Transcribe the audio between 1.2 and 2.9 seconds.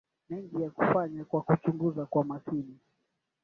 kwa kuchunguza kwa makini